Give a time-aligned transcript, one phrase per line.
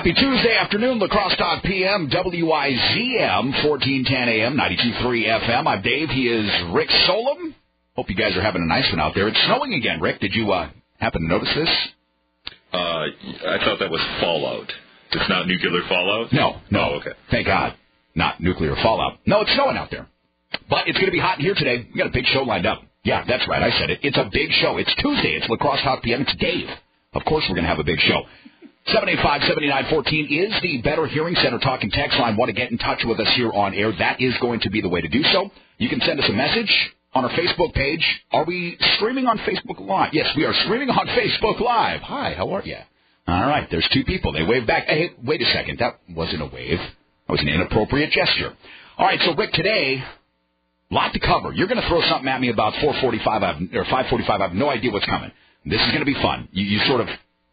[0.00, 5.66] Happy Tuesday afternoon, La Crosse Talk PM, WIZM, 1410 AM, 92.3 FM.
[5.66, 6.08] I'm Dave.
[6.08, 7.52] He is Rick Solom.
[7.96, 9.28] Hope you guys are having a nice one out there.
[9.28, 10.20] It's snowing again, Rick.
[10.20, 11.68] Did you uh, happen to notice this?
[12.72, 14.72] Uh, I thought that was fallout.
[15.12, 16.32] It's not nuclear fallout?
[16.32, 16.92] No, no.
[16.92, 17.12] Oh, okay.
[17.30, 17.74] Thank God.
[18.14, 19.18] Not nuclear fallout.
[19.26, 20.08] No, it's snowing out there.
[20.70, 21.86] But it's going to be hot in here today.
[21.92, 22.80] We got a big show lined up.
[23.04, 23.62] Yeah, that's right.
[23.62, 23.98] I said it.
[24.02, 24.78] It's a big show.
[24.78, 25.36] It's Tuesday.
[25.36, 26.22] It's La Crosse Talk PM.
[26.22, 26.70] It's Dave.
[27.12, 28.22] Of course we're going to have a big show.
[28.90, 32.36] 785-7914 is the Better Hearing Center talking text line.
[32.36, 33.92] Want to get in touch with us here on air?
[33.96, 35.50] That is going to be the way to do so.
[35.78, 38.04] You can send us a message on our Facebook page.
[38.32, 40.12] Are we streaming on Facebook Live?
[40.12, 42.00] Yes, we are streaming on Facebook Live.
[42.00, 42.78] Hi, how are you?
[43.28, 44.32] All right, there's two people.
[44.32, 44.86] They wave back.
[44.86, 45.78] Hey, wait a second.
[45.78, 46.78] That wasn't a wave.
[46.78, 48.56] That was an inappropriate gesture.
[48.98, 50.02] All right, so Rick, today,
[50.90, 51.52] lot to cover.
[51.52, 54.40] You're going to throw something at me about 445 I've, or 545.
[54.40, 55.30] I have no idea what's coming.
[55.64, 56.48] This is going to be fun.
[56.50, 57.08] You, you sort of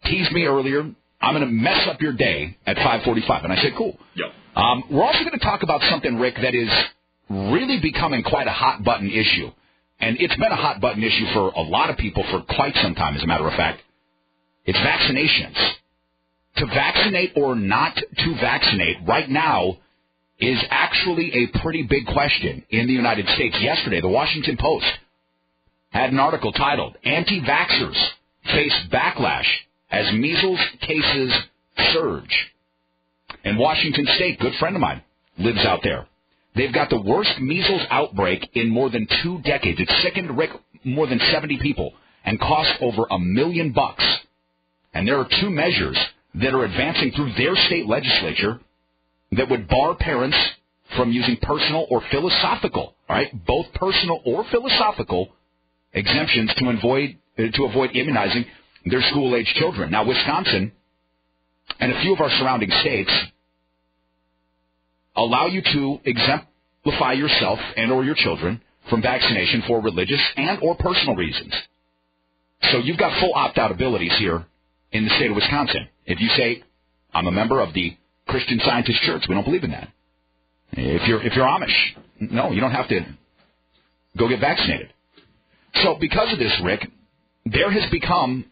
[0.06, 0.90] teased me earlier.
[1.28, 3.44] I'm going to mess up your day at 545.
[3.44, 3.98] And I said, cool.
[4.16, 4.32] Yep.
[4.56, 6.70] Um, we're also going to talk about something, Rick, that is
[7.30, 9.52] really becoming quite a hot button issue.
[10.00, 12.96] And it's been a hot button issue for a lot of people for quite some
[12.96, 13.82] time, as a matter of fact.
[14.64, 15.74] It's vaccinations.
[16.58, 19.80] To vaccinate or not to vaccinate right now
[20.40, 23.58] is actually a pretty big question in the United States.
[23.60, 24.86] Yesterday, the Washington Post
[25.90, 28.10] had an article titled Anti-Vaxxers
[28.46, 29.48] Face Backlash
[29.90, 31.34] as Measles Cases
[31.94, 32.54] Surge.
[33.44, 35.02] In Washington State, good friend of mine
[35.38, 36.08] lives out there.
[36.56, 39.80] They've got the worst measles outbreak in more than two decades.
[39.80, 40.50] It sickened Rick
[40.84, 41.94] more than 70 people
[42.26, 44.04] and cost over a million bucks.
[44.94, 45.98] And there are two measures
[46.36, 48.60] that are advancing through their state legislature
[49.34, 50.38] that would bar parents
[50.96, 55.30] from using personal or philosophical, all right, both personal or philosophical
[55.94, 58.46] exemptions to avoid to avoid immunizing
[58.90, 59.92] their school age children.
[59.92, 60.72] Now, Wisconsin
[61.80, 63.12] and a few of our surrounding states
[65.16, 70.76] allow you to exemplify yourself and or your children from vaccination for religious and or
[70.76, 71.54] personal reasons.
[72.72, 74.46] So you've got full opt-out abilities here
[74.92, 75.88] in the state of Wisconsin.
[76.06, 76.64] If you say,
[77.14, 77.98] I'm a member of the
[78.28, 79.90] Christian Scientist Church, we don't believe in that.
[80.72, 81.76] If you're, if you're Amish,
[82.20, 83.02] no, you don't have to
[84.18, 84.94] go get vaccinated.
[85.84, 86.90] So because of this, Rick,
[87.46, 88.46] there has become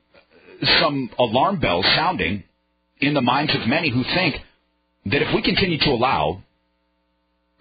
[0.82, 2.44] some alarm bells sounding
[3.00, 4.36] in the minds of many who think
[5.08, 6.42] that if we continue to allow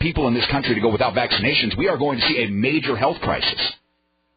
[0.01, 2.97] people in this country to go without vaccinations, we are going to see a major
[2.97, 3.73] health crisis.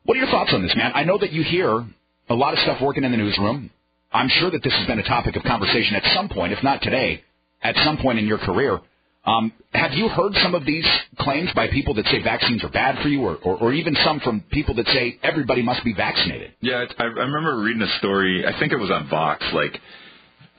[0.04, 0.92] What are your thoughts on this, man?
[0.96, 1.86] I know that you hear
[2.30, 3.70] a lot of stuff working in the newsroom.
[4.12, 6.82] I'm sure that this has been a topic of conversation at some point, if not
[6.82, 7.24] today,
[7.62, 8.80] at some point in your career.
[9.28, 10.86] Um, have you heard some of these
[11.20, 14.22] claims by people that say vaccines are bad for you, or, or, or even some
[14.22, 16.54] from people that say everybody must be vaccinated?
[16.62, 18.48] Yeah, I, I remember reading a story.
[18.48, 19.44] I think it was on Vox.
[19.54, 19.78] Like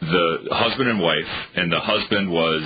[0.02, 2.62] the husband and wife, and the husband was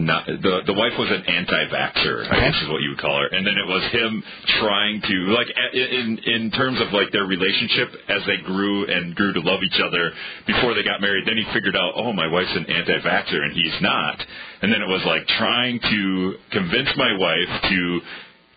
[0.00, 3.28] not the the wife was an anti-vaxer, I guess is what you would call her,
[3.28, 4.22] and then it was him
[4.60, 9.32] trying to like in in terms of like their relationship as they grew and grew
[9.32, 10.10] to love each other
[10.46, 11.26] before they got married.
[11.26, 14.18] Then he figured out, oh, my wife's an anti-vaxer and he's not,
[14.62, 18.00] and then it was like trying to convince my wife to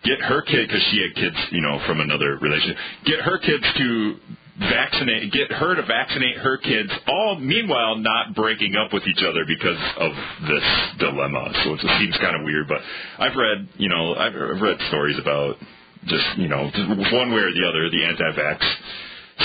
[0.04, 2.76] get her kid because she had kids, you know, from another relationship,
[3.06, 4.16] get her kids to
[4.58, 9.44] vaccinate, get her to vaccinate her kids, all meanwhile not breaking up with each other
[9.46, 10.12] because of
[10.48, 10.64] this
[10.98, 11.50] dilemma.
[11.64, 12.78] So it seems kind of weird, but
[13.18, 15.56] I've read, you know, I've read stories about
[16.06, 16.70] just, you know,
[17.12, 18.60] one way or the other, the anti-vax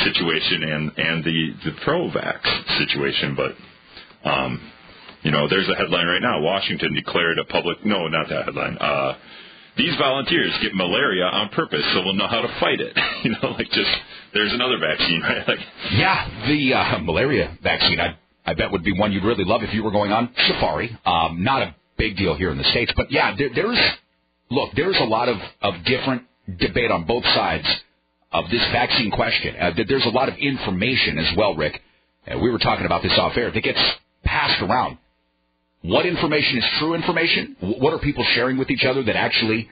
[0.03, 4.61] situation and and the the pro-vax situation, but um,
[5.23, 6.41] you know, there's a headline right now.
[6.41, 8.77] Washington declared a public no, not that headline.
[8.77, 9.17] Uh,
[9.77, 12.97] these volunteers get malaria on purpose, so we'll know how to fight it.
[13.23, 13.91] you know, like just
[14.33, 15.47] there's another vaccine, right?
[15.47, 15.59] Like,
[15.93, 17.99] yeah, the uh, malaria vaccine.
[17.99, 20.97] I I bet would be one you'd really love if you were going on safari.
[21.05, 23.79] Um, not a big deal here in the states, but yeah, there, there's
[24.49, 26.23] look, there's a lot of of different
[26.57, 27.67] debate on both sides
[28.31, 29.55] of this vaccine question.
[29.55, 31.81] Uh, there's a lot of information as well, Rick.
[32.27, 33.79] Uh, we were talking about this off air that gets
[34.23, 34.97] passed around.
[35.81, 37.55] What information is true information?
[37.61, 39.69] What are people sharing with each other that actually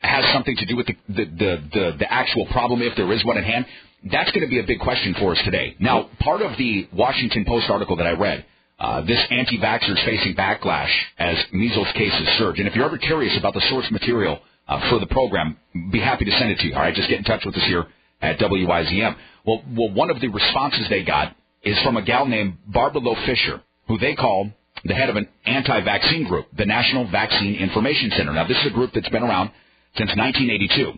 [0.00, 3.24] has something to do with the the the, the, the actual problem, if there is
[3.24, 3.66] one at hand?
[4.10, 5.76] That's going to be a big question for us today.
[5.78, 8.46] Now, part of the Washington Post article that I read,
[8.78, 12.58] uh, this anti-vaxxers facing backlash as measles cases surge.
[12.58, 15.58] And if you're ever curious about the source material uh, for the program,
[15.92, 16.74] be happy to send it to you.
[16.74, 17.86] All right, just get in touch with us here
[18.22, 19.16] at WIZM.
[19.44, 23.16] Well, well, one of the responses they got is from a gal named Barbara Loe
[23.26, 24.50] Fisher, who they call
[24.84, 28.32] the head of an anti-vaccine group, the National Vaccine Information Center.
[28.32, 29.50] Now, this is a group that's been around
[29.96, 30.92] since 1982.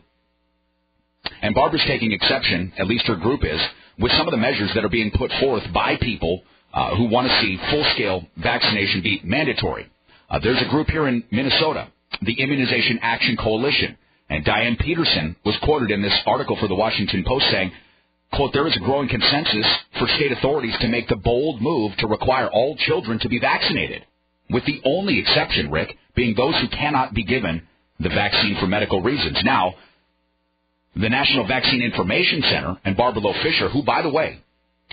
[1.43, 3.61] And Barbara's taking exception, at least her group is,
[3.99, 6.43] with some of the measures that are being put forth by people
[6.73, 9.91] uh, who want to see full-scale vaccination be mandatory.
[10.31, 11.89] Uh, there's a group here in Minnesota,
[12.23, 13.97] the Immunization Action Coalition,
[14.31, 17.71] and Diane Peterson was quoted in this article for the Washington Post saying,
[18.33, 19.67] quote, there is a growing consensus
[19.99, 24.07] for state authorities to make the bold move to require all children to be vaccinated,
[24.49, 27.67] with the only exception, Rick, being those who cannot be given
[28.03, 29.39] the vaccine for medical reasons.
[29.45, 29.75] Now,
[30.95, 34.39] the National Vaccine Information Center and Barbara Loe Fisher, who, by the way,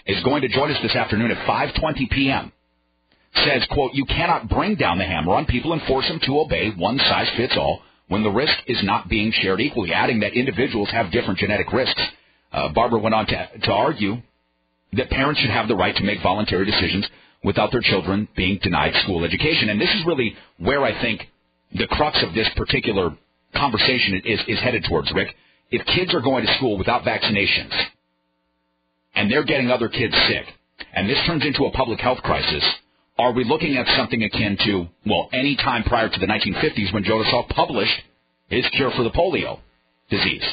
[0.06, 2.52] is going to join us this afternoon at 5:20 p.m.
[3.36, 6.72] Says, "quote You cannot bring down the hammer on people and force them to obey
[6.72, 10.90] one size fits all when the risk is not being shared equally." Adding that individuals
[10.92, 12.02] have different genetic risks.
[12.52, 14.22] Uh, Barbara went on to, to argue
[14.94, 17.08] that parents should have the right to make voluntary decisions
[17.44, 19.70] without their children being denied school education.
[19.70, 21.28] And this is really where I think
[21.74, 23.16] the crux of this particular
[23.56, 25.36] conversation is, is headed towards, Rick
[25.72, 27.74] if kids are going to school without vaccinations
[29.16, 30.46] and they're getting other kids sick,
[30.94, 32.64] and this turns into a public health crisis,
[33.18, 37.04] are we looking at something akin to, well, any time prior to the 1950s when
[37.04, 37.26] Dr.
[37.26, 38.02] Salk published
[38.48, 39.60] his cure for the polio
[40.10, 40.44] disease?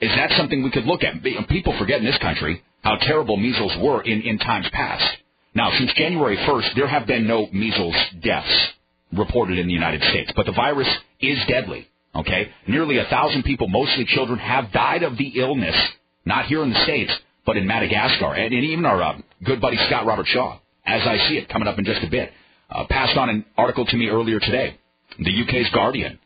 [0.00, 1.22] Is that something we could look at?
[1.48, 5.18] People forget in this country how terrible measles were in, in times past.
[5.54, 8.68] Now, since January 1st, there have been no measles deaths
[9.12, 10.88] reported in the United States, but the virus
[11.20, 11.88] is deadly.
[12.14, 12.50] Okay?
[12.66, 15.76] Nearly a thousand people, mostly children, have died of the illness,
[16.24, 17.12] not here in the States,
[17.46, 18.34] but in Madagascar.
[18.34, 21.68] And, and even our uh, good buddy Scott Robert Shaw, as I see it coming
[21.68, 22.32] up in just a bit,
[22.70, 24.78] uh, passed on an article to me earlier today.
[25.18, 26.18] The UK's Guardian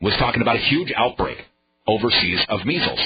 [0.00, 1.38] was talking about a huge outbreak
[1.86, 3.00] overseas of measles.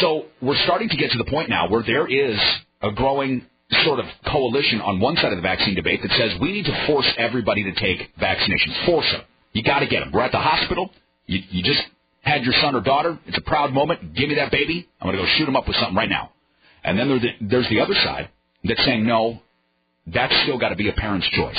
[0.00, 2.38] So we're starting to get to the point now where there is
[2.82, 3.46] a growing
[3.84, 6.86] sort of coalition on one side of the vaccine debate that says we need to
[6.86, 8.86] force everybody to take vaccinations.
[8.86, 9.22] Force them.
[9.52, 10.12] You got to get them.
[10.12, 10.90] We're at the hospital.
[11.26, 11.82] You, you just
[12.22, 13.18] had your son or daughter.
[13.26, 14.14] It's a proud moment.
[14.14, 14.88] Give me that baby.
[15.00, 16.32] I'm going to go shoot him up with something right now.
[16.84, 17.08] And then
[17.40, 18.30] there's the, other side
[18.64, 19.40] that's saying, no,
[20.06, 21.58] that's still got to be a parent's choice.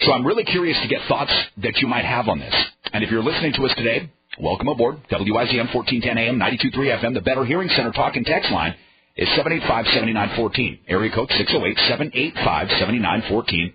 [0.00, 2.54] So I'm really curious to get thoughts that you might have on this.
[2.92, 4.10] And if you're listening to us today,
[4.40, 4.96] welcome aboard.
[5.10, 8.74] WIZM 1410 AM, 92.3 FM, the Better Hearing Center talk and text line
[9.18, 10.80] is 785-7914.
[10.88, 13.74] Area code 608-785-7914.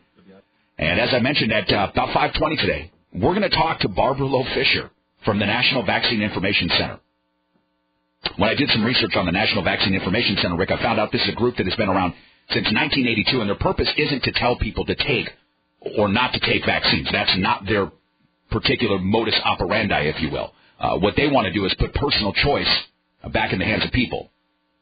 [0.80, 4.26] And as I mentioned at uh, about 520 today, we're going to talk to Barbara
[4.26, 4.90] Loe Fisher
[5.26, 7.00] from the National Vaccine Information Center.
[8.38, 11.12] When I did some research on the National Vaccine Information Center, Rick, I found out
[11.12, 12.14] this is a group that has been around
[12.50, 15.30] since 1982, and their purpose isn't to tell people to take
[15.98, 17.10] or not to take vaccines.
[17.12, 17.92] That's not their
[18.50, 20.54] particular modus operandi, if you will.
[20.80, 22.70] Uh, what they want to do is put personal choice
[23.34, 24.30] back in the hands of people.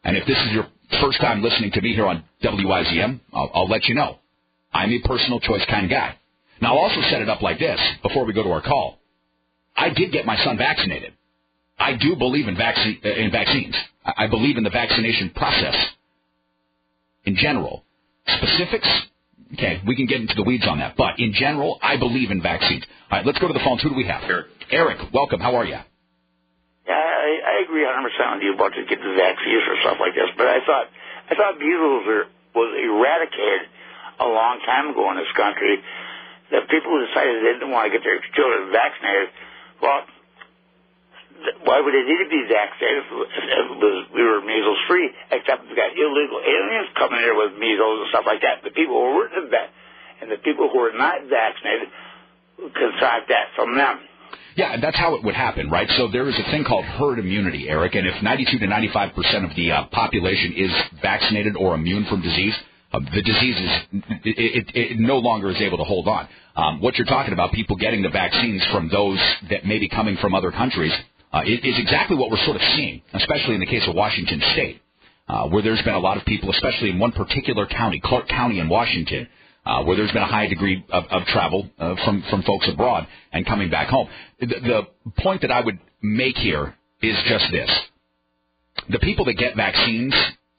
[0.03, 0.67] And if this is your
[0.99, 4.17] first time listening to me here on WIZM, I'll, I'll let you know.
[4.73, 6.15] I'm a personal choice kind of guy.
[6.61, 8.99] Now, I'll also set it up like this before we go to our call.
[9.75, 11.13] I did get my son vaccinated.
[11.79, 13.75] I do believe in, vaccine, uh, in vaccines.
[14.05, 15.75] I believe in the vaccination process
[17.25, 17.83] in general.
[18.27, 18.87] Specifics,
[19.53, 20.95] okay, we can get into the weeds on that.
[20.95, 22.83] But in general, I believe in vaccines.
[23.09, 23.81] All right, let's go to the phones.
[23.81, 24.23] Who do we have?
[24.23, 24.47] Eric.
[24.69, 25.39] Eric, welcome.
[25.39, 25.77] How are you?
[27.71, 30.27] Agree 100% with you about to get the vaccines or stuff like this.
[30.35, 30.91] But I thought
[31.31, 33.71] I thought measles were, was eradicated
[34.19, 35.79] a long time ago in this country.
[36.51, 39.31] The people who decided they didn't want to get their children vaccinated,
[39.79, 40.03] well,
[41.63, 45.07] why would they need to be vaccinated if was, we were measles free?
[45.31, 48.67] Except we got illegal aliens coming here with measles and stuff like that.
[48.67, 49.71] The people who weren't that,
[50.19, 51.87] and the people who were not vaccinated
[52.75, 54.10] contract that from them.
[54.55, 55.89] Yeah, that's how it would happen, right?
[55.97, 59.45] So there is a thing called herd immunity, Eric, and if 92 to 95 percent
[59.45, 62.53] of the uh, population is vaccinated or immune from disease,
[62.93, 66.27] uh, the disease is it, it, it, no longer is able to hold on.
[66.55, 70.17] Um, what you're talking about, people getting the vaccines from those that may be coming
[70.17, 70.91] from other countries,
[71.31, 74.81] uh, is exactly what we're sort of seeing, especially in the case of Washington State,
[75.29, 78.59] uh, where there's been a lot of people, especially in one particular county, Clark County
[78.59, 79.29] in Washington,
[79.65, 83.07] uh, where there's been a high degree of, of travel uh, from from folks abroad
[83.31, 84.07] and coming back home.
[84.39, 84.81] The, the
[85.19, 87.69] point that I would make here is just this:
[88.89, 90.13] the people that get vaccines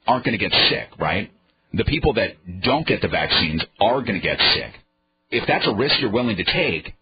[0.07, 1.31] aren't going to get sick, right?
[1.75, 4.73] The people that don't get the vaccines are going to get sick.
[5.31, 6.95] If that's a risk you're willing to take,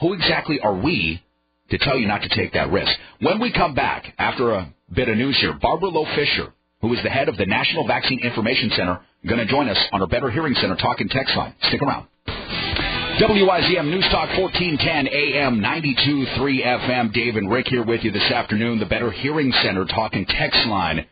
[0.00, 1.22] who exactly are we
[1.70, 2.92] to tell you not to take that risk.
[3.20, 7.02] When we come back after a bit of news here, Barbara Loe Fisher, who is
[7.02, 10.30] the head of the National Vaccine Information Center, going to join us on our Better
[10.30, 11.52] Hearing Center talking text line.
[11.68, 12.06] Stick around.
[12.26, 17.12] WIZM News Talk 1410 AM 92.3 FM.
[17.12, 18.78] Dave and Rick here with you this afternoon.
[18.78, 21.06] The Better Hearing Center talking text line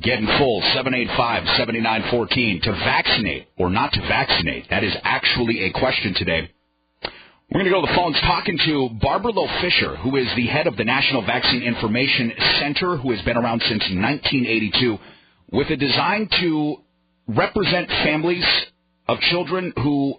[0.00, 4.68] getting full 785-7914 to vaccinate or not to vaccinate.
[4.70, 6.50] That is actually a question today.
[7.50, 10.46] We're going to go to the phones talking to Barbara Loe Fisher, who is the
[10.46, 14.98] head of the National Vaccine Information Center, who has been around since 1982,
[15.52, 16.76] with a design to
[17.28, 18.44] represent families
[19.06, 20.14] of children who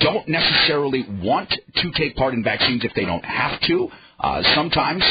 [0.00, 3.88] don't necessarily want to take part in vaccines if they don't have to.
[4.18, 5.02] Uh, sometimes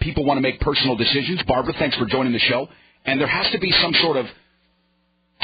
[0.00, 1.40] people want to make personal decisions.
[1.46, 2.68] Barbara, thanks for joining the show.
[3.04, 4.26] And there has to be some sort of,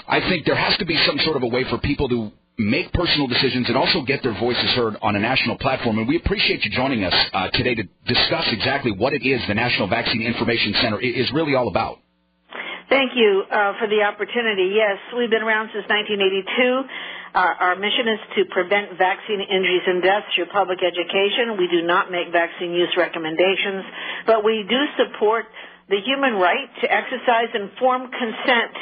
[0.09, 2.93] I think there has to be some sort of a way for people to make
[2.93, 5.99] personal decisions and also get their voices heard on a national platform.
[5.99, 9.55] And we appreciate you joining us uh, today to discuss exactly what it is the
[9.55, 11.99] National Vaccine Information Center is really all about.
[12.89, 14.71] Thank you uh, for the opportunity.
[14.71, 16.87] Yes, we've been around since 1982.
[17.35, 21.59] Our, our mission is to prevent vaccine injuries and deaths through public education.
[21.59, 23.83] We do not make vaccine use recommendations,
[24.31, 25.51] but we do support
[25.91, 28.75] the human right to exercise informed consent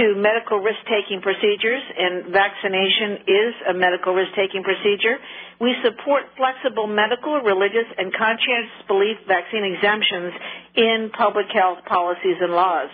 [0.00, 5.20] to medical risk-taking procedures, and vaccination is a medical risk-taking procedure.
[5.60, 10.32] We support flexible medical, religious, and conscientious belief vaccine exemptions
[10.74, 12.90] in public health policies and laws.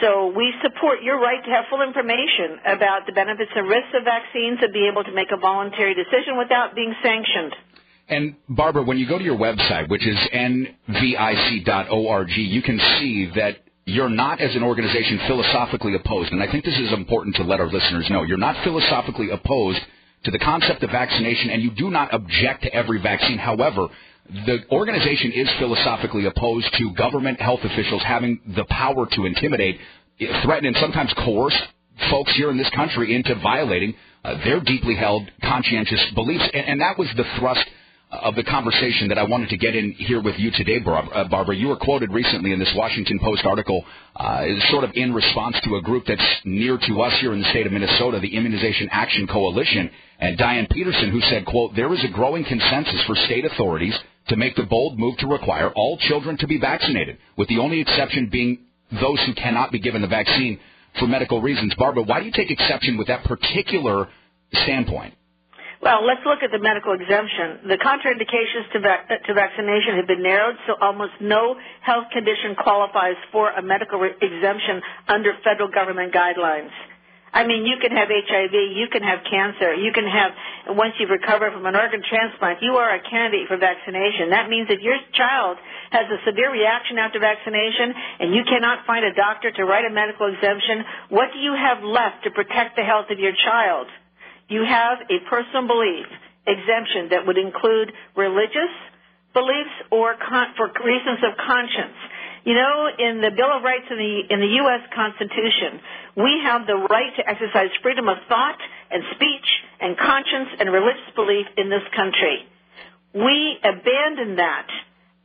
[0.00, 4.04] So we support your right to have full information about the benefits and risks of
[4.04, 7.54] vaccines and be able to make a voluntary decision without being sanctioned.
[8.08, 13.58] And Barbara, when you go to your website, which is nvic.org, you can see that
[13.84, 16.32] you're not, as an organization, philosophically opposed.
[16.32, 18.22] And I think this is important to let our listeners know.
[18.22, 19.80] You're not philosophically opposed
[20.24, 23.38] to the concept of vaccination, and you do not object to every vaccine.
[23.38, 23.88] However,
[24.46, 29.78] the organization is philosophically opposed to government health officials having the power to intimidate,
[30.42, 31.56] threaten, and sometimes coerce
[32.10, 33.94] folks here in this country into violating
[34.24, 36.44] uh, their deeply held conscientious beliefs.
[36.54, 37.64] And, and that was the thrust
[38.10, 41.54] of the conversation that I wanted to get in here with you today, uh, Barbara.
[41.54, 43.84] You were quoted recently in this Washington Post article,
[44.16, 47.48] uh, sort of in response to a group that's near to us here in the
[47.50, 52.02] state of Minnesota, the Immunization Action Coalition, and Diane Peterson, who said, quote, there is
[52.04, 53.96] a growing consensus for state authorities
[54.28, 57.80] to make the bold move to require all children to be vaccinated, with the only
[57.80, 58.58] exception being
[59.00, 60.58] those who cannot be given the vaccine
[60.98, 61.74] for medical reasons.
[61.74, 64.08] Barbara, why do you take exception with that particular
[64.64, 65.14] standpoint?
[65.82, 67.64] Well, let's look at the medical exemption.
[67.68, 72.54] The contraindications to, vac- uh, to vaccination have been narrowed, so almost no health condition
[72.54, 76.68] qualifies for a medical re- exemption under federal government guidelines.
[77.32, 81.14] I mean, you can have HIV, you can have cancer, you can have, once you've
[81.14, 84.30] recovered from an organ transplant, you are a candidate for vaccination.
[84.34, 85.58] That means if your child
[85.94, 89.94] has a severe reaction after vaccination and you cannot find a doctor to write a
[89.94, 93.86] medical exemption, what do you have left to protect the health of your child?
[94.50, 96.10] you have a personal belief
[96.44, 98.74] exemption that would include religious
[99.32, 101.94] beliefs or con- for reasons of conscience.
[102.44, 104.80] You know, in the Bill of Rights in the in the U.S.
[104.96, 105.80] Constitution,
[106.16, 108.56] we have the right to exercise freedom of thought
[108.90, 109.48] and speech
[109.80, 112.48] and conscience and religious belief in this country.
[113.12, 114.68] We abandon that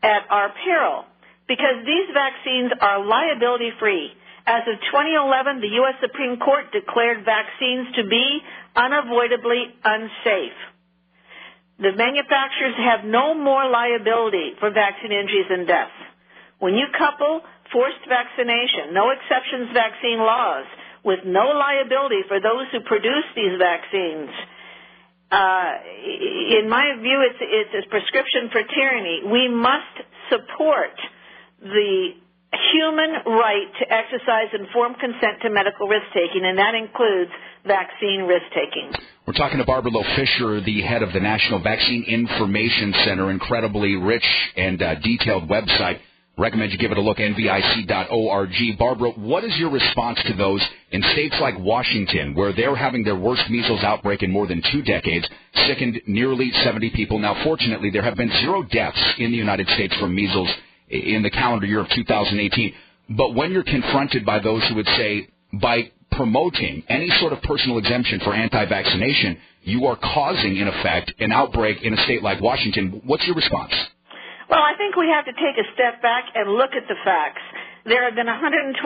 [0.03, 1.05] at our peril
[1.47, 4.11] because these vaccines are liability free.
[4.45, 5.95] As of 2011, the U.S.
[6.01, 8.43] Supreme Court declared vaccines to be
[8.75, 10.59] unavoidably unsafe.
[11.79, 16.04] The manufacturers have no more liability for vaccine injuries and deaths.
[16.59, 20.65] When you couple forced vaccination, no exceptions vaccine laws,
[21.03, 24.29] with no liability for those who produce these vaccines,
[25.31, 25.71] uh,
[26.61, 29.21] in my view, it's, it's a prescription for tyranny.
[29.25, 29.95] We must
[30.29, 30.95] support
[31.61, 32.15] the
[32.71, 37.31] human right to exercise informed consent to medical risk taking, and that includes
[37.65, 38.93] vaccine risk taking.
[39.27, 43.95] We're talking to Barbara Loe Fisher, the head of the National Vaccine Information Center, incredibly
[43.95, 45.99] rich and uh, detailed website.
[46.37, 48.77] Recommend you give it a look, nvic.org.
[48.77, 50.61] Barbara, what is your response to those
[50.91, 54.81] in states like Washington, where they're having their worst measles outbreak in more than two
[54.81, 55.25] decades,
[55.67, 57.19] sickened nearly 70 people?
[57.19, 60.49] Now, fortunately, there have been zero deaths in the United States from measles
[60.89, 62.73] in the calendar year of 2018.
[63.11, 67.77] But when you're confronted by those who would say, by promoting any sort of personal
[67.77, 73.01] exemption for anti-vaccination, you are causing, in effect, an outbreak in a state like Washington.
[73.05, 73.73] What's your response?
[74.49, 77.41] Well, I think we have to take a step back and look at the facts.
[77.85, 78.77] There have been 127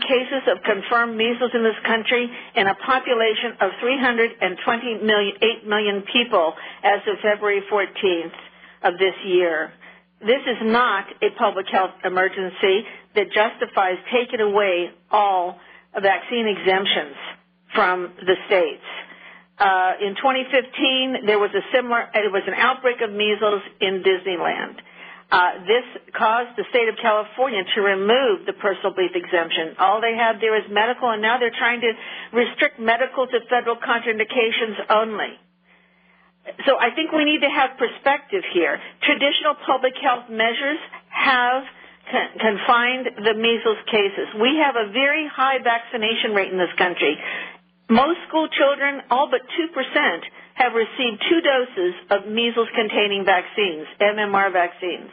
[0.00, 6.02] cases of confirmed measles in this country in a population of 320 million, 8 million
[6.12, 8.38] people as of February 14th
[8.82, 9.72] of this year.
[10.20, 15.58] This is not a public health emergency that justifies taking away all
[15.94, 17.14] vaccine exemptions
[17.74, 18.86] from the states.
[19.58, 24.82] Uh, in 2015, there was a similar, it was an outbreak of measles in Disneyland.
[25.30, 29.74] Uh, this caused the state of California to remove the personal belief exemption.
[29.78, 31.90] All they have there is medical, and now they're trying to
[32.34, 35.38] restrict medical to federal contraindications only.
[36.66, 38.78] So I think we need to have perspective here.
[39.02, 41.64] Traditional public health measures have
[42.38, 44.28] confined the measles cases.
[44.36, 47.16] We have a very high vaccination rate in this country.
[47.94, 50.18] Most school children, all but 2%,
[50.54, 55.10] have received two doses of measles containing vaccines, MMR vaccines.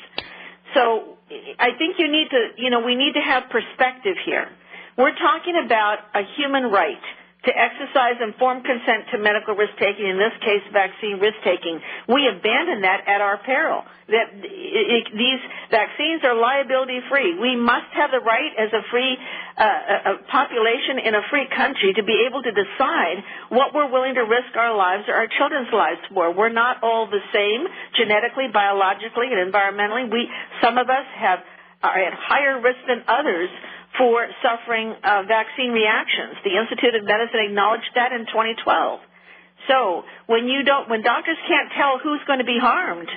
[0.74, 1.18] So
[1.60, 4.50] I think you need to, you know, we need to have perspective here.
[4.98, 7.02] We're talking about a human right
[7.41, 11.81] to exercise informed consent to medical risk taking, in this case, vaccine risk taking.
[12.05, 13.81] We abandon that at our peril.
[14.13, 17.33] That these vaccines are liability free.
[17.39, 19.17] We must have the right as a free
[19.57, 24.15] uh, a population in a free country to be able to decide what we're willing
[24.15, 26.29] to risk our lives or our children's lives for.
[26.33, 30.12] We're not all the same genetically, biologically, and environmentally.
[30.12, 30.29] We
[30.62, 31.39] some of us have
[31.81, 33.50] are at higher risk than others
[33.98, 36.39] for suffering uh, vaccine reactions.
[36.43, 39.00] The Institute of Medicine acknowledged that in 2012.
[39.67, 43.10] So when you don't, when doctors can't tell who's going to be harmed,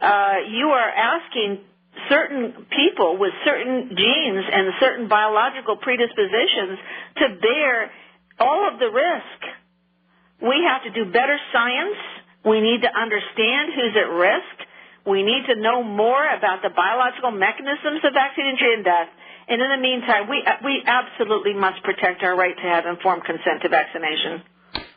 [0.00, 1.60] uh, you are asking
[2.08, 6.78] certain people with certain genes and certain biological predispositions
[7.18, 7.90] to bear
[8.38, 9.40] all of the risk.
[10.40, 11.98] We have to do better science.
[12.46, 14.56] We need to understand who's at risk.
[15.04, 19.08] We need to know more about the biological mechanisms of vaccine injury and death.
[19.50, 23.24] And in the meantime, we, uh, we absolutely must protect our right to have informed
[23.24, 24.42] consent to vaccination.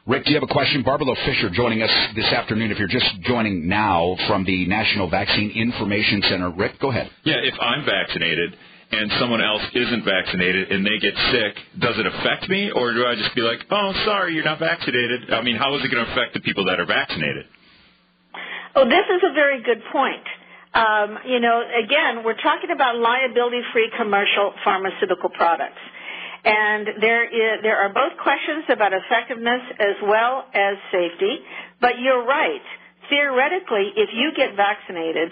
[0.06, 0.84] Rick, do you have a question?
[0.84, 2.70] Barbara Fisher joining us this afternoon.
[2.70, 7.10] If you're just joining now from the National Vaccine Information Center, Rick, go ahead.
[7.24, 8.56] Yeah, if I'm vaccinated
[8.92, 13.08] and someone else isn't vaccinated and they get sick, does it affect me, or do
[13.08, 15.34] I just be like, oh, sorry, you're not vaccinated?
[15.34, 17.46] I mean, how is it going to affect the people that are vaccinated?
[18.76, 20.28] Oh, this is a very good point.
[20.74, 25.82] Um, you know, again, we're talking about liability-free commercial pharmaceutical products.
[26.44, 31.40] And there, is, there are both questions about effectiveness as well as safety.
[31.80, 32.66] But you're right.
[33.10, 35.32] Theoretically, if you get vaccinated,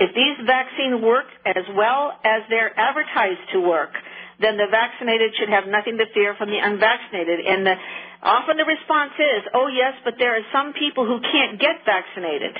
[0.00, 3.92] if these vaccines work as well as they're advertised to work,
[4.40, 7.44] then the vaccinated should have nothing to fear from the unvaccinated.
[7.44, 7.74] And the,
[8.22, 12.56] often the response is, oh yes, but there are some people who can't get vaccinated.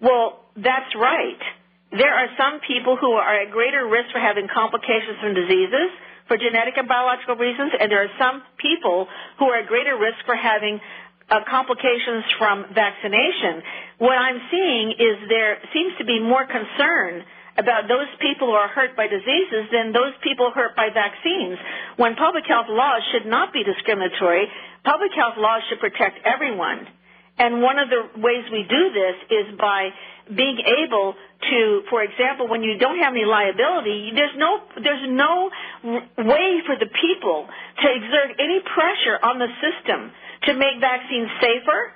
[0.00, 1.42] Well, that's right.
[1.90, 5.90] There are some people who are at greater risk for having complications from diseases
[6.28, 9.08] for genetic and biological reasons, and there are some people
[9.40, 10.78] who are at greater risk for having
[11.30, 13.64] uh, complications from vaccination.
[13.96, 17.24] What I'm seeing is there seems to be more concern
[17.56, 21.58] about those people who are hurt by diseases than those people hurt by vaccines.
[21.96, 24.46] When public health laws should not be discriminatory,
[24.84, 26.86] public health laws should protect everyone.
[27.38, 29.90] And one of the ways we do this is by
[30.34, 35.48] being able to, for example, when you don't have any liability, there's no there's no
[36.18, 40.10] way for the people to exert any pressure on the system
[40.50, 41.94] to make vaccines safer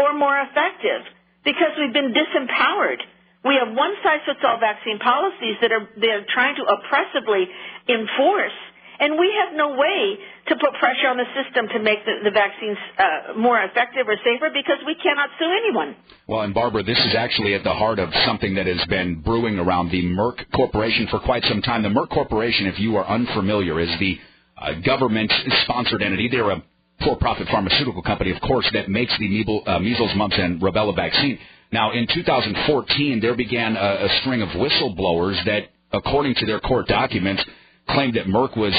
[0.00, 1.04] or more effective
[1.44, 3.04] because we've been disempowered.
[3.44, 7.46] We have one size fits all vaccine policies that are they're trying to oppressively
[7.86, 8.56] enforce
[9.00, 12.30] and we have no way to put pressure on the system to make the, the
[12.30, 15.96] vaccines uh, more effective or safer because we cannot sue anyone.
[16.26, 19.58] Well, and Barbara, this is actually at the heart of something that has been brewing
[19.58, 21.82] around the Merck Corporation for quite some time.
[21.82, 24.18] The Merck Corporation, if you are unfamiliar, is the
[24.60, 26.28] uh, government-sponsored entity.
[26.28, 26.62] They're a
[27.04, 31.38] for-profit pharmaceutical company, of course, that makes the uh, measles, mumps, and rubella vaccine.
[31.70, 36.88] Now, in 2014, there began a, a string of whistleblowers that, according to their court
[36.88, 37.44] documents,
[37.88, 38.74] claimed that Merck was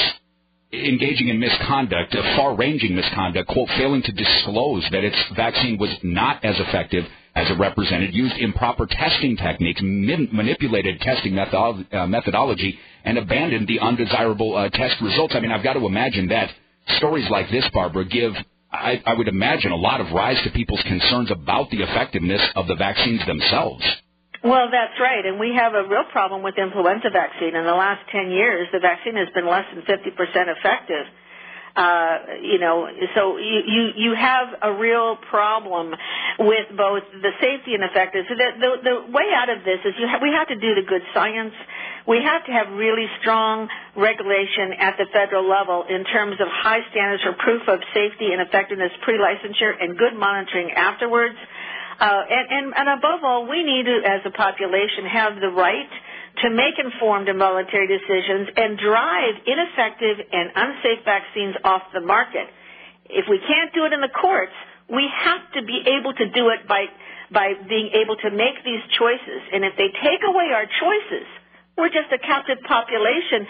[0.72, 6.44] engaging in misconduct, a far-ranging misconduct, quote, failing to disclose that its vaccine was not
[6.44, 13.18] as effective as it represented, used improper testing techniques, manipulated testing methodology, uh, methodology, and
[13.18, 15.34] abandoned the undesirable uh, test results.
[15.34, 16.50] I mean, I've got to imagine that
[16.96, 18.32] stories like this, Barbara, give,
[18.72, 22.66] I, I would imagine, a lot of rise to people's concerns about the effectiveness of
[22.66, 23.84] the vaccines themselves.
[24.42, 27.54] Well, that's right, and we have a real problem with influenza vaccine.
[27.54, 31.04] In the last 10 years, the vaccine has been less than 50% effective.
[31.76, 35.94] Uh, you know, so you, you, you have a real problem
[36.38, 38.26] with both the safety and effectiveness.
[38.28, 40.74] So the, the, the way out of this is you ha- we have to do
[40.74, 41.54] the good science.
[42.08, 46.80] We have to have really strong regulation at the federal level in terms of high
[46.90, 51.36] standards for proof of safety and effectiveness pre-licensure and good monitoring afterwards.
[52.00, 55.92] Uh, and, and, and above all, we need to, as a population, have the right
[56.40, 62.48] to make informed and voluntary decisions and drive ineffective and unsafe vaccines off the market.
[63.04, 64.56] If we can't do it in the courts,
[64.88, 66.86] we have to be able to do it by
[67.30, 69.40] by being able to make these choices.
[69.54, 71.26] And if they take away our choices,
[71.78, 73.46] we're just a captive population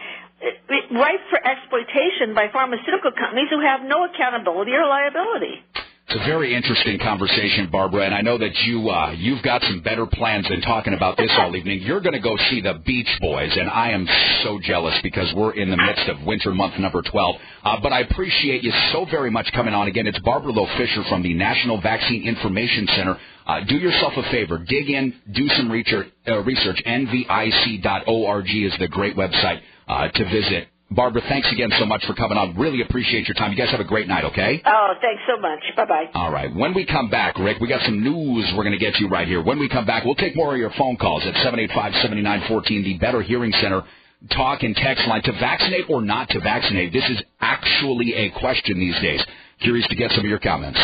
[0.92, 5.64] ripe for exploitation by pharmaceutical companies who have no accountability or liability.
[6.10, 9.80] It's a very interesting conversation, Barbara, and I know that you uh, you've got some
[9.80, 11.82] better plans than talking about this all evening.
[11.82, 14.08] You're going to go see the Beach Boys, and I am
[14.42, 17.36] so jealous because we're in the midst of winter month number 12.
[17.62, 20.08] Uh, but I appreciate you so very much coming on again.
[20.08, 23.16] It's Barbara Loe Fisher from the National Vaccine Information Center.
[23.46, 26.08] Uh, do yourself a favor, dig in, do some research.
[26.26, 26.82] Uh, research.
[26.84, 30.69] NVIC.org is the great website uh, to visit.
[30.92, 32.56] Barbara, thanks again so much for coming on.
[32.56, 33.52] Really appreciate your time.
[33.52, 34.60] You guys have a great night, okay?
[34.66, 35.60] Oh, thanks so much.
[35.76, 36.10] Bye bye.
[36.14, 36.52] All right.
[36.54, 39.28] When we come back, Rick, we got some news we're going to get you right
[39.28, 39.40] here.
[39.40, 43.22] When we come back, we'll take more of your phone calls at 785-7914, the Better
[43.22, 43.84] Hearing Center
[44.30, 45.22] talk and text line.
[45.22, 49.24] To vaccinate or not to vaccinate, this is actually a question these days.
[49.60, 50.80] Curious to get some of your comments.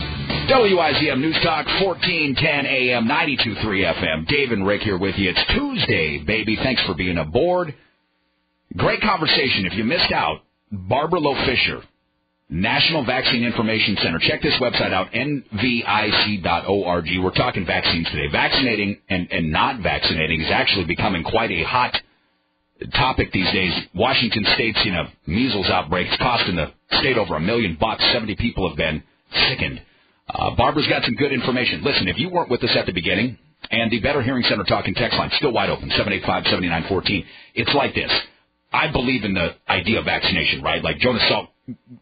[0.00, 4.26] WIZM News Talk, 1410 AM, 92.3 FM.
[4.26, 5.30] Dave and Rick here with you.
[5.30, 6.56] It's Tuesday, baby.
[6.56, 7.74] Thanks for being aboard.
[8.76, 9.66] Great conversation.
[9.66, 11.82] If you missed out, Barbara Loe Fisher,
[12.48, 14.18] National Vaccine Information Center.
[14.20, 17.08] Check this website out, nvic.org.
[17.22, 18.28] We're talking vaccines today.
[18.30, 21.96] Vaccinating and, and not vaccinating is actually becoming quite a hot
[22.94, 23.72] topic these days.
[23.94, 26.08] Washington State's in a measles outbreak.
[26.08, 28.02] It's costing the state over a million bucks.
[28.12, 29.02] 70 people have been
[29.48, 29.80] sickened.
[30.28, 31.82] Uh, Barbara's got some good information.
[31.82, 33.36] Listen, if you weren't with us at the beginning,
[33.70, 37.24] and the Better Hearing Center talking text line still wide open, 785-7914.
[37.54, 38.10] It's like this.
[38.72, 40.82] I believe in the idea of vaccination, right?
[40.82, 41.48] Like Jonas Salk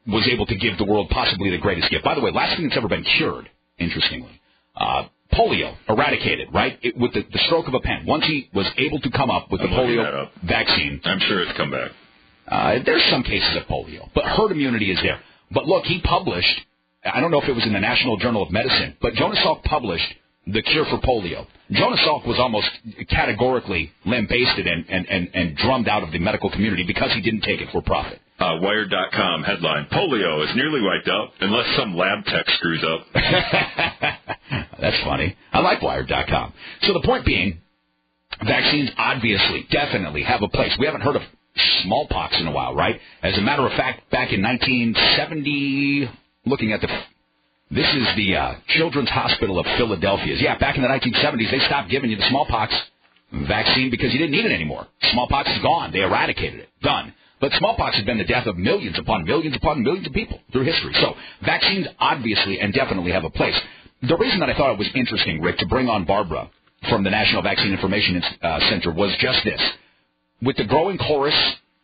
[0.07, 2.04] was able to give the world possibly the greatest gift.
[2.04, 4.40] By the way, last thing that's ever been cured, interestingly.
[4.76, 6.78] Uh, polio eradicated, right?
[6.83, 8.07] It, with the, the stroke of a pen.
[8.07, 11.00] Once he was able to come up with I'm the polio vaccine.
[11.04, 11.90] I'm sure it's come back.
[12.46, 15.20] Uh, there's some cases of polio, but herd immunity is there.
[15.50, 16.61] But look, he published,
[17.04, 19.62] I don't know if it was in the National Journal of Medicine, but Jonas Salk
[19.64, 20.14] published
[20.53, 21.47] the cure for polio.
[21.71, 22.69] Jonas Salk was almost
[23.11, 27.43] categorically lambasted and, and, and, and drummed out of the medical community because he didn't
[27.43, 28.21] take it for profit.
[28.39, 33.07] Uh, Wired.com headline: Polio is nearly wiped out unless some lab tech screws up.
[34.81, 35.37] That's funny.
[35.53, 36.53] I like Wired.com.
[36.83, 37.61] So the point being,
[38.47, 40.73] vaccines obviously, definitely have a place.
[40.79, 41.23] We haven't heard of
[41.83, 43.01] smallpox in a while, right?
[43.23, 46.09] As a matter of fact, back in 1970,
[46.47, 46.89] looking at the
[47.70, 50.37] this is the uh, Children's Hospital of Philadelphia.
[50.37, 52.72] Yeah, back in the 1970s, they stopped giving you the smallpox
[53.46, 54.87] vaccine because you didn't need it anymore.
[55.12, 55.92] Smallpox is gone.
[55.92, 56.68] They eradicated it.
[56.83, 57.12] Done.
[57.40, 60.64] But smallpox has been the death of millions upon millions upon millions of people through
[60.64, 60.94] history.
[60.94, 63.54] So vaccines obviously and definitely have a place.
[64.02, 66.50] The reason that I thought it was interesting, Rick, to bring on Barbara
[66.88, 69.61] from the National Vaccine Information uh, Center was just this.
[70.40, 71.35] With the growing chorus,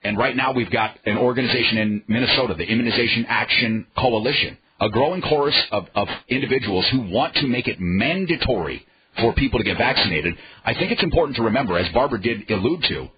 [0.02, 5.22] and right now we've got an organization in Minnesota, the Immunization Action Coalition, a growing
[5.22, 8.86] chorus of, of individuals who want to make it mandatory
[9.18, 10.34] for people to get vaccinated.
[10.64, 13.08] I think it's important to remember, as Barbara did allude to,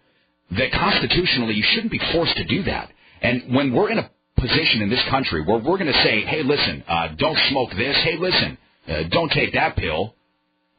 [0.53, 2.91] that constitutionally you shouldn't be forced to do that.
[3.21, 6.45] And when we're in a position in this country where we're going to say, hey,
[6.45, 7.97] listen, uh, don't smoke this.
[8.05, 10.15] Hey, listen, uh, don't take that pill.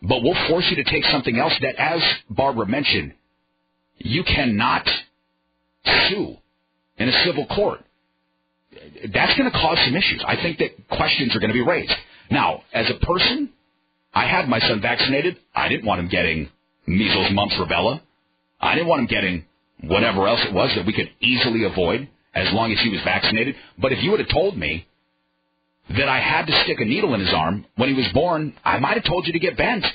[0.02, 3.14] But we'll force you to take something else that, as Barbara mentioned,
[3.98, 4.88] you cannot
[6.08, 6.38] sue
[6.98, 7.82] in a civil court
[9.14, 10.24] that's going to cause some issues.
[10.26, 11.94] I think that questions are going to be raised.
[12.30, 13.50] Now, as a person,
[14.14, 15.38] I had my son vaccinated.
[15.56, 16.50] I didn't want him getting
[16.86, 18.02] measles, mumps, rubella.
[18.60, 19.46] I didn't want him getting
[19.84, 23.56] whatever else it was that we could easily avoid as long as he was vaccinated.
[23.78, 24.88] But if you would have told me
[25.90, 28.80] that I had to stick a needle in his arm when he was born, I
[28.80, 29.86] might have told you to get bent.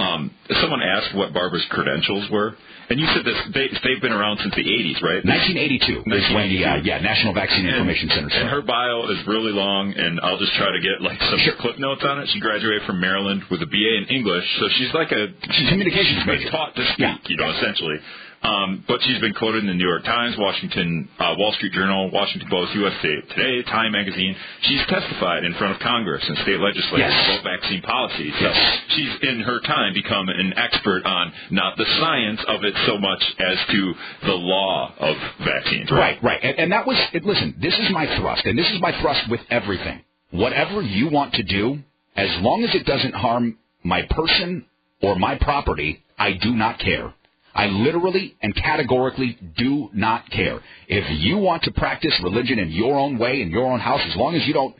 [0.00, 2.56] Um, someone asked what Barbara's credentials were,
[2.88, 5.22] and you said this, they, they've been around since the 80s, right?
[5.22, 8.48] 1982 is when the uh, yeah National Vaccine Information and, Center started.
[8.48, 11.54] And her bio is really long, and I'll just try to get like some sure.
[11.60, 12.28] clip notes on it.
[12.32, 15.70] She graduated from Maryland with a BA in English, so she's like a she's a
[15.70, 17.30] communications major, taught to speak, yeah.
[17.30, 18.00] you know, essentially.
[18.42, 22.10] Um, but she's been quoted in the New York Times, Washington, uh, Wall Street Journal,
[22.10, 24.34] Washington Post, USA Today, Time Magazine.
[24.62, 27.40] She's testified in front of Congress and state legislators yes.
[27.40, 28.32] about vaccine policy.
[28.40, 28.78] So yes.
[28.96, 33.22] she's in her time become an expert on not the science of it so much
[33.38, 35.90] as to the law of vaccines.
[35.90, 36.22] Right, right.
[36.22, 36.40] right.
[36.42, 39.30] And, and that was, it, listen, this is my thrust, and this is my thrust
[39.30, 40.00] with everything.
[40.30, 41.78] Whatever you want to do,
[42.16, 44.64] as long as it doesn't harm my person
[45.02, 47.12] or my property, I do not care.
[47.54, 50.60] I literally and categorically do not care.
[50.88, 54.16] If you want to practice religion in your own way, in your own house, as
[54.16, 54.74] long as you don't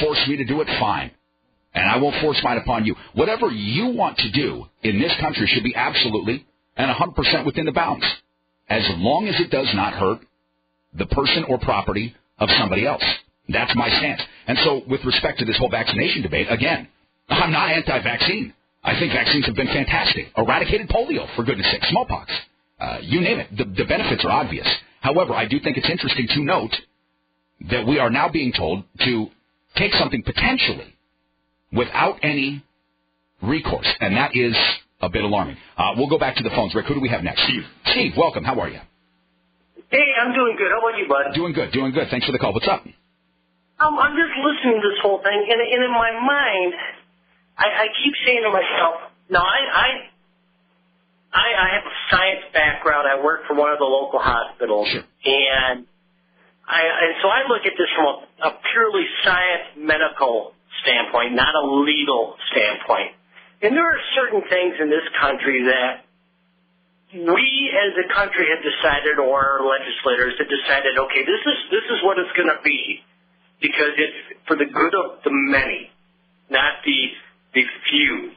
[0.00, 1.10] force me to do it, fine.
[1.74, 2.96] And I won't force mine upon you.
[3.14, 6.46] Whatever you want to do in this country should be absolutely
[6.76, 8.04] and 100% within the bounds.
[8.68, 10.20] As long as it does not hurt
[10.94, 13.04] the person or property of somebody else.
[13.48, 14.20] That's my stance.
[14.46, 16.88] And so with respect to this whole vaccination debate, again,
[17.28, 18.54] I'm not anti-vaccine.
[18.86, 20.28] I think vaccines have been fantastic.
[20.36, 22.30] Eradicated polio, for goodness sake, smallpox.
[22.78, 23.48] Uh, you name it.
[23.56, 24.66] The, the benefits are obvious.
[25.00, 26.74] However, I do think it's interesting to note
[27.70, 29.26] that we are now being told to
[29.76, 30.94] take something potentially
[31.72, 32.64] without any
[33.42, 34.54] recourse, and that is
[35.00, 35.56] a bit alarming.
[35.76, 36.74] Uh, we'll go back to the phones.
[36.74, 37.42] Rick, who do we have next?
[37.42, 37.64] Steve.
[37.86, 38.44] Steve, welcome.
[38.44, 38.80] How are you?
[39.90, 40.70] Hey, I'm doing good.
[40.70, 41.34] How about you, bud?
[41.34, 42.08] Doing good, doing good.
[42.10, 42.52] Thanks for the call.
[42.52, 42.84] What's up?
[42.84, 46.72] Um, I'm just listening to this whole thing, and, and in my mind,
[47.58, 49.88] I, I keep saying to myself, no, I, I,
[51.32, 53.08] I, I have a science background.
[53.08, 55.04] I work for one of the local hospitals, Sure.
[55.24, 55.86] and
[56.68, 58.16] I, and so I look at this from a,
[58.48, 63.14] a purely science medical standpoint, not a legal standpoint.
[63.62, 66.04] And there are certain things in this country that
[67.14, 71.86] we as a country have decided, or our legislators have decided, okay, this is this
[71.88, 73.00] is what it's going to be,
[73.62, 75.88] because it's for the good of the many,
[76.50, 76.98] not the
[77.56, 78.36] the few.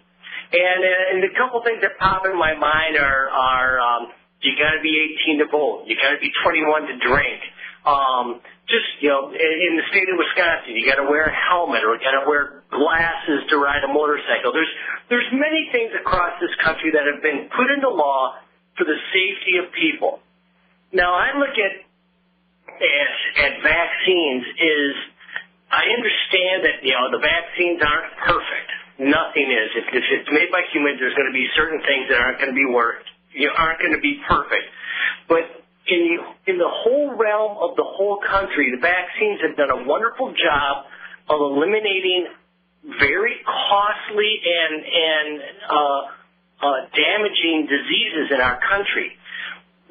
[0.49, 4.55] And uh, and the couple things that pop in my mind are are um, you
[4.55, 4.95] got to be
[5.27, 7.39] 18 to vote, you got to be 21 to drink.
[7.85, 11.35] Um, just you know, in, in the state of Wisconsin, you got to wear a
[11.35, 14.55] helmet or you got to wear glasses to ride a motorcycle.
[14.55, 14.71] There's
[15.11, 18.39] there's many things across this country that have been put into law
[18.73, 20.23] for the safety of people.
[20.93, 21.73] Now I look at
[22.79, 24.93] at, at vaccines is
[25.69, 28.69] I understand that you know the vaccines aren't perfect.
[28.99, 29.69] Nothing is.
[29.79, 32.51] If, if it's made by humans, there's going to be certain things that aren't going
[32.51, 33.07] to be worked.
[33.31, 34.67] You aren't going to be perfect.
[35.31, 35.47] But
[35.87, 39.87] in the, in the whole realm of the whole country, the vaccines have done a
[39.87, 40.85] wonderful job
[41.31, 42.27] of eliminating
[42.99, 46.01] very costly and and uh,
[46.59, 49.15] uh, damaging diseases in our country.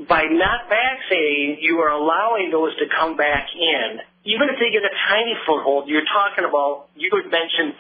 [0.09, 3.99] By not vaccinating, you are allowing those to come back in.
[4.25, 7.75] Even if they get a tiny foothold, you're talking about, you had mentioned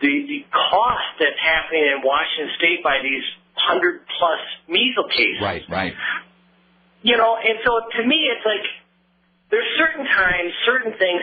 [0.00, 3.24] the, the cost that's happening in Washington State by these
[3.56, 5.40] 100 plus measles cases.
[5.40, 5.92] Right, right.
[7.02, 8.64] You know, and so to me, it's like
[9.50, 11.22] there's certain times, certain things.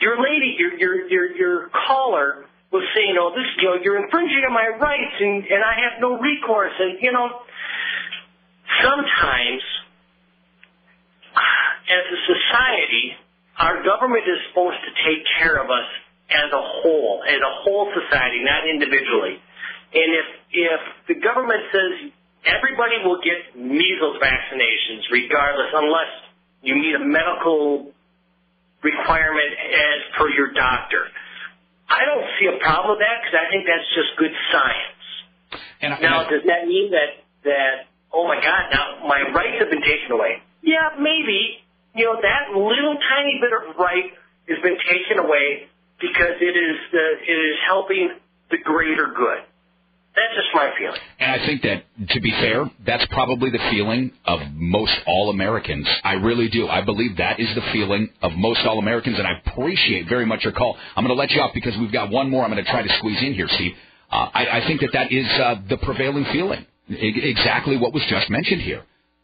[0.00, 1.56] Your lady, your your your your
[1.86, 5.76] caller was saying, "Oh, this, you know, you're infringing on my rights, and and I
[5.86, 7.28] have no recourse." And you know,
[8.80, 9.62] sometimes
[11.92, 13.16] as a society,
[13.58, 15.88] our government is supposed to take care of us
[16.30, 19.40] as a whole, as a whole society, not individually.
[19.92, 22.12] And if if the government says
[22.44, 26.12] everybody will get measles vaccinations regardless, unless
[26.62, 27.92] you meet a medical
[28.82, 31.06] requirement as per your doctor,
[31.88, 35.02] I don't see a problem with that because I think that's just good science.
[35.82, 39.84] And, Now, does that mean that that oh my God, now my rights have been
[39.84, 40.40] taken away?
[40.62, 41.60] Yeah, maybe.
[41.92, 44.08] You know that little tiny bit of right
[44.48, 45.68] has been taken away
[46.02, 48.10] because it is the it is helping
[48.50, 49.46] the greater good.
[50.14, 51.00] That's just my feeling.
[51.20, 55.88] And I think that, to be fair, that's probably the feeling of most all Americans.
[56.04, 56.68] I really do.
[56.68, 60.44] I believe that is the feeling of most all Americans, and I appreciate very much
[60.44, 60.76] your call.
[60.96, 62.82] I'm going to let you off because we've got one more I'm going to try
[62.82, 63.72] to squeeze in here, Steve.
[64.10, 66.66] Uh, I, I think that that is uh, the prevailing feeling.
[66.90, 68.82] E- exactly what was just mentioned here.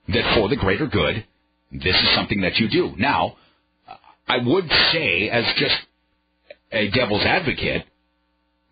[0.09, 1.23] That for the greater good,
[1.71, 2.95] this is something that you do.
[2.97, 3.37] Now,
[4.27, 5.77] I would say, as just
[6.73, 7.87] a devil's advocate,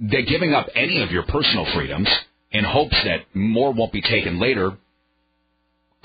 [0.01, 2.09] that giving up any of your personal freedoms
[2.51, 4.77] in hopes that more won't be taken later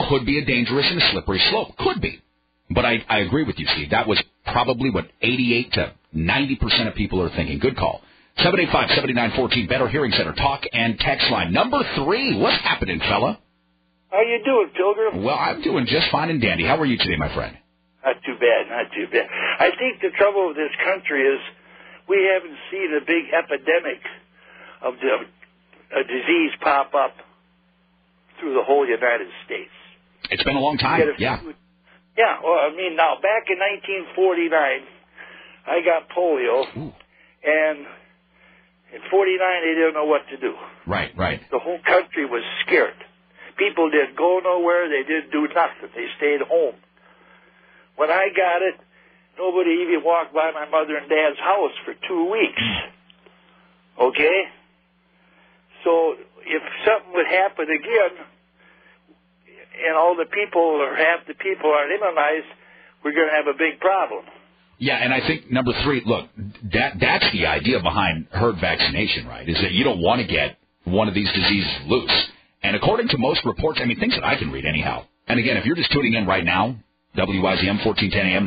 [0.09, 1.75] could be a dangerous and a slippery slope.
[1.77, 2.21] Could be.
[2.69, 3.89] But I, I agree with you, Steve.
[3.91, 7.59] That was probably what 88 to 90% of people are thinking.
[7.59, 8.01] Good call.
[8.39, 11.51] 785-7914, Better Hearing Center, talk and text line.
[11.51, 13.39] Number three, what's happening, fella?
[14.09, 15.23] How you doing, Pilgrim?
[15.23, 16.65] Well, I'm doing just fine and dandy.
[16.65, 17.57] How are you today, my friend?
[18.03, 19.27] Not too bad, not too bad.
[19.59, 21.39] I think the trouble with this country is
[22.11, 24.01] we haven't seen a big epidemic
[24.83, 25.13] of the,
[25.95, 27.15] a disease pop up
[28.39, 29.71] through the whole United States.
[30.29, 30.99] It's been a long time.
[31.01, 31.39] A Yeah.
[31.39, 31.55] few-
[32.17, 34.83] Yeah, well, I mean, now, back in 1949,
[35.65, 36.93] I got polio, Ooh.
[37.47, 37.87] and
[38.91, 40.53] in 49, they didn't know what to do.
[40.85, 41.39] Right, right.
[41.49, 42.99] The whole country was scared.
[43.55, 44.89] People didn't go nowhere.
[44.89, 45.89] They didn't do nothing.
[45.95, 46.75] They stayed home.
[47.95, 48.75] When I got it,
[49.37, 52.63] nobody even walked by my mother and dad's house for two weeks.
[53.99, 54.43] Okay?
[55.83, 56.15] So
[56.45, 58.25] if something would happen again,
[59.87, 62.47] and all the people or half the people aren't immunized,
[63.03, 64.23] we're going to have a big problem.
[64.77, 66.27] Yeah, and I think number three, look,
[66.73, 69.47] that that's the idea behind herd vaccination, right?
[69.47, 72.31] Is that you don't want to get one of these diseases loose.
[72.63, 75.05] And according to most reports, I mean, things that I can read anyhow.
[75.27, 76.75] And again, if you're just tuning in right now,
[77.15, 78.45] WIZM 1410 AM,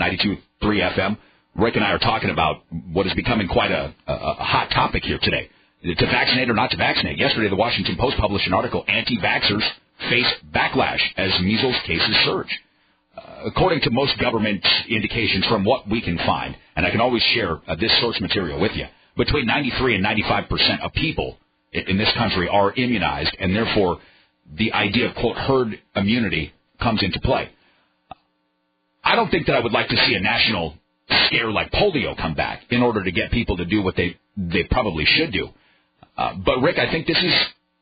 [0.65, 1.19] 92.3 FM,
[1.57, 5.05] Rick and I are talking about what is becoming quite a, a, a hot topic
[5.05, 5.49] here today.
[5.85, 7.19] To vaccinate or not to vaccinate.
[7.19, 9.69] Yesterday, the Washington Post published an article, Anti-Vaxxers
[10.11, 12.49] Face Backlash as Measles Cases Surge.
[13.17, 17.23] uh, according to most government indications from what we can find, and I can always
[17.35, 21.39] share uh, this source material with you, between 93 and 95 percent of people
[21.73, 23.99] in this country are immunized, and therefore
[24.57, 27.51] the idea of quote herd immunity comes into play.
[29.05, 30.75] I don't think that I would like to see a national
[31.27, 34.65] scare like polio come back in order to get people to do what they they
[34.65, 35.49] probably should do.
[36.17, 37.35] Uh, but Rick, I think this is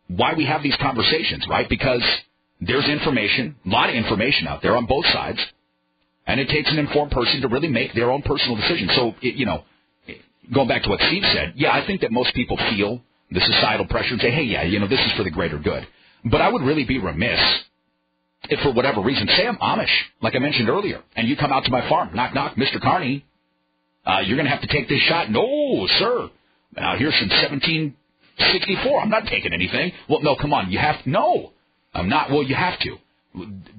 [0.08, 1.68] why we have these conversations, right?
[1.68, 2.02] Because
[2.60, 5.38] there's information, a lot of information out there on both sides,
[6.26, 8.88] and it takes an informed person to really make their own personal decision.
[8.94, 9.64] So, it, you know,
[10.52, 13.86] going back to what Steve said, yeah, I think that most people feel the societal
[13.86, 15.86] pressure and say, hey, yeah, you know, this is for the greater good.
[16.24, 17.40] But I would really be remiss
[18.48, 21.64] if for whatever reason, say I'm Amish, like I mentioned earlier, and you come out
[21.64, 22.80] to my farm, knock, knock, Mr.
[22.80, 23.24] Carney,
[24.04, 25.30] uh, you're going to have to take this shot.
[25.30, 26.30] No, sir.
[26.76, 29.00] Now, here's some 1764.
[29.00, 29.92] I'm not taking anything.
[30.08, 30.72] Well, no, come on.
[30.72, 31.10] You have to.
[31.10, 31.52] No,
[31.94, 32.30] I'm not.
[32.30, 32.96] Well, you have to.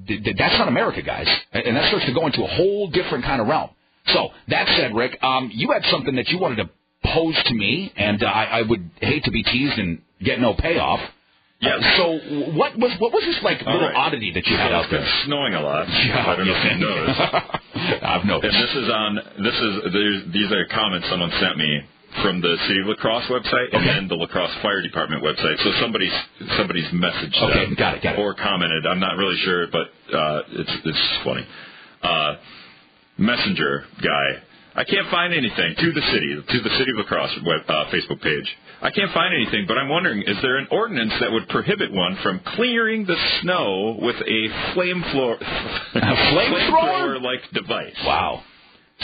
[0.08, 1.28] That's not America, guys.
[1.52, 3.70] And that starts to go into a whole different kind of realm.
[4.08, 6.70] So, that said, Rick, um, you had something that you wanted to
[7.06, 10.54] pose to me, and uh, I, I would hate to be teased and get no
[10.54, 11.02] payoff.
[11.64, 11.80] Yeah.
[11.98, 12.06] So
[12.60, 13.96] what was what was this like little right.
[13.96, 15.02] oddity that you had out there?
[15.02, 15.88] It's snowing a lot.
[16.04, 17.22] Yeah, I don't know if you noticed.
[18.04, 18.54] I've noticed.
[18.54, 21.82] And this is on this is these are comments someone sent me
[22.22, 23.94] from the City of La Crosse website and Okay.
[23.96, 25.58] then the La Crosse Fire Department website.
[25.64, 26.14] So somebody's
[26.58, 28.20] somebody's messaged Okay, them got it, got it.
[28.20, 28.86] or commented.
[28.86, 31.46] I'm not really sure, but uh, it's it's funny.
[32.04, 32.36] Uh,
[33.18, 34.44] messenger guy.
[34.76, 37.86] I can't find anything to the city, to the City of La Crosse web, uh,
[37.92, 38.48] Facebook page.
[38.82, 42.18] I can't find anything, but I'm wondering, is there an ordinance that would prohibit one
[42.24, 45.38] from clearing the snow with a flame floor,
[45.94, 47.22] flamethrower?
[47.22, 47.96] like device?
[48.04, 48.44] Wow.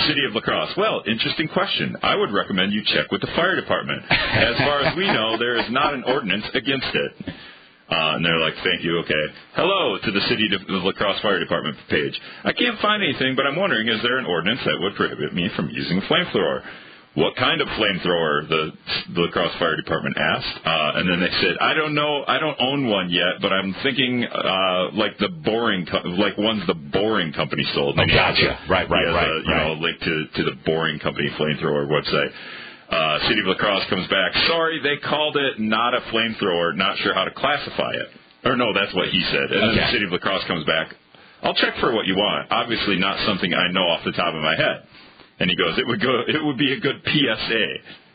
[0.08, 0.73] City of La Crosse.
[0.77, 1.95] Well, interesting question.
[2.01, 4.03] I would recommend you check with the fire department.
[4.10, 7.34] As far as we know, there is not an ordinance against it.
[7.89, 9.25] Uh, and they're like, thank you, okay.
[9.56, 12.13] Hello to the City of the La Crosse Fire Department page.
[12.43, 15.49] I can't find anything, but I'm wondering, is there an ordinance that would prohibit me
[15.56, 16.62] from using a flamethrower?
[17.15, 18.47] What kind of flamethrower?
[18.47, 18.71] The,
[19.15, 20.60] the La Crosse Fire Department asked.
[20.63, 23.73] Uh, and then they said, I don't know, I don't own one yet, but I'm
[23.82, 27.95] thinking uh, like the boring, co- like ones the boring company sold.
[27.97, 28.52] Oh, And he gotcha.
[28.63, 29.65] a- Right, right, right, a, you right.
[29.67, 32.30] know, a link to, to the boring company flamethrower website.
[32.89, 34.34] Uh, City of La Crosse comes back.
[34.47, 36.75] Sorry, they called it not a flamethrower.
[36.75, 38.08] Not sure how to classify it.
[38.45, 39.52] Or no, that's what he said.
[39.52, 40.95] And then the City of La Crosse comes back.
[41.43, 42.52] I'll check for what you want.
[42.52, 44.84] Obviously, not something I know off the top of my head.
[45.39, 47.63] And he goes, it would go, it would be a good PSA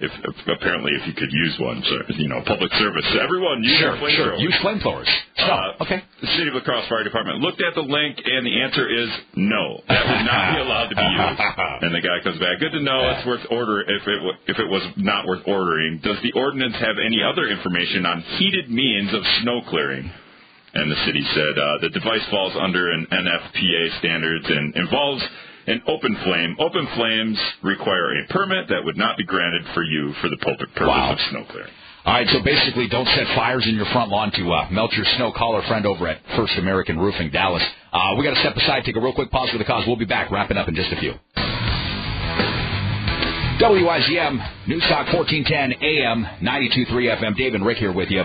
[0.04, 3.04] if, if apparently if you could use one, so, you know, public service.
[3.16, 4.34] Everyone use Sure, a sure.
[4.36, 5.08] Use flamethrowers.
[5.40, 6.04] Uh, okay.
[6.20, 9.08] The City of La Crosse Fire Department looked at the link, and the answer is
[9.36, 9.80] no.
[9.88, 11.40] That would not be allowed to be used.
[11.88, 12.60] And the guy comes back.
[12.60, 13.00] Good to know.
[13.16, 13.80] It's worth order.
[13.80, 17.48] If it wa- if it was not worth ordering, does the ordinance have any other
[17.48, 20.10] information on heated means of snow clearing?
[20.74, 25.22] And the city said uh, the device falls under an NFPA standards and involves
[25.66, 26.56] an open flame.
[26.58, 30.68] Open flames require a permit that would not be granted for you for the purpose
[30.80, 31.12] Wow.
[31.12, 31.70] of snow clearing.
[32.04, 35.06] All right, so basically, don't set fires in your front lawn to uh, melt your
[35.16, 35.32] snow.
[35.32, 37.62] Call our friend over at First American Roofing, Dallas.
[37.92, 39.84] Uh, we got to step aside, take a real quick pause for the cause.
[39.86, 41.14] We'll be back, wrapping up in just a few.
[43.60, 47.36] WIZM News Talk 1410 AM 92.3 FM.
[47.36, 48.24] Dave and Rick here with you.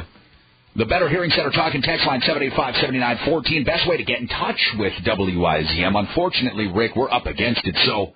[0.75, 3.65] The Better Hearing Center talking text line 785-7914.
[3.65, 5.99] Best way to get in touch with WIZM.
[5.99, 8.13] Unfortunately, Rick, we're up against it, so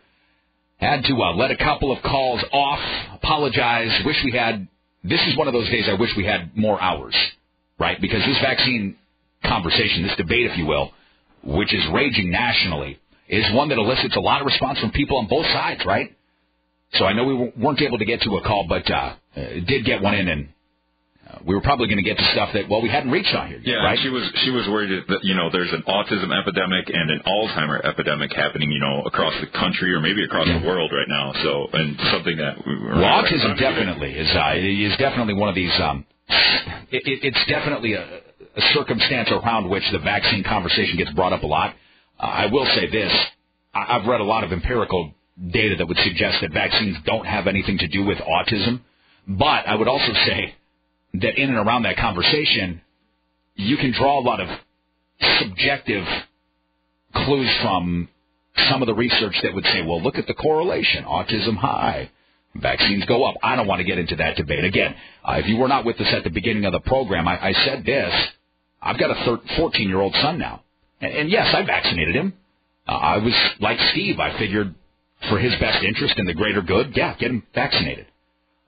[0.78, 2.80] had to uh, let a couple of calls off.
[3.16, 4.06] Apologize.
[4.06, 4.68] Wish we had.
[5.04, 7.16] This is one of those days I wish we had more hours,
[7.80, 8.00] right?
[8.00, 8.98] Because this vaccine
[9.44, 10.92] conversation, this debate, if you will,
[11.44, 15.28] which is raging nationally, is one that elicits a lot of response from people on
[15.28, 16.16] both sides, right?
[16.94, 20.02] So I know we weren't able to get to a call, but uh, did get
[20.02, 20.53] one in, and
[21.46, 23.58] we were probably going to get to stuff that well we hadn't reached on here,
[23.60, 24.00] yet, Yeah, right?
[24.02, 27.84] she was she was worried that you know there's an autism epidemic and an Alzheimer
[27.86, 31.34] epidemic happening you know across the country or maybe across the world right now.
[31.44, 35.56] So and something that we were Well, autism definitely is uh, is definitely one of
[35.56, 35.74] these.
[35.80, 36.06] Um,
[36.92, 38.04] it, it, it's definitely a,
[38.56, 41.76] a circumstance around which the vaccine conversation gets brought up a lot.
[42.20, 43.12] Uh, I will say this:
[43.74, 45.14] I, I've read a lot of empirical
[45.52, 48.82] data that would suggest that vaccines don't have anything to do with autism.
[49.28, 50.54] But I would also say
[51.14, 52.82] that in and around that conversation,
[53.56, 54.48] you can draw a lot of
[55.40, 56.06] subjective
[57.14, 58.10] clues from
[58.70, 62.10] some of the research that would say, well, look at the correlation, autism high,
[62.56, 63.36] vaccines go up.
[63.44, 64.64] I don't want to get into that debate.
[64.64, 67.50] Again, uh, if you were not with us at the beginning of the program, I,
[67.50, 68.14] I said this.
[68.82, 70.64] I've got a 14 year old son now.
[71.02, 72.34] And, and yes, I vaccinated him.
[72.88, 74.20] Uh, I was like Steve.
[74.20, 74.76] I figured
[75.30, 78.08] for his best interest and the greater good, yeah, get him vaccinated.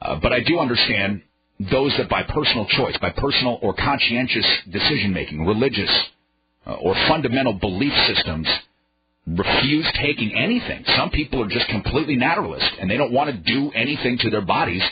[0.01, 1.21] Uh, but I do understand
[1.59, 5.89] those that by personal choice, by personal or conscientious decision making, religious
[6.67, 8.47] uh, or fundamental belief systems,
[9.27, 10.83] refuse taking anything.
[10.97, 14.41] Some people are just completely naturalist and they don't want to do anything to their
[14.41, 14.83] bodies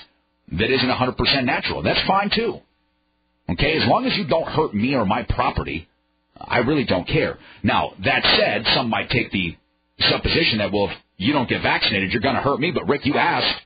[0.53, 1.83] that isn't 100% natural.
[1.83, 2.59] That's fine too.
[3.49, 5.87] Okay, as long as you don't hurt me or my property,
[6.39, 7.37] I really don't care.
[7.61, 9.55] Now, that said, some might take the
[9.99, 12.71] supposition that, well, if you don't get vaccinated, you're going to hurt me.
[12.71, 13.61] But, Rick, you asked